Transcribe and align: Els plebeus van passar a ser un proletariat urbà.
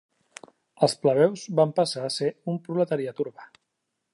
Els 0.87 0.95
plebeus 1.03 1.43
van 1.59 1.73
passar 1.81 2.07
a 2.07 2.11
ser 2.17 2.31
un 2.55 2.59
proletariat 2.65 3.23
urbà. 3.27 3.51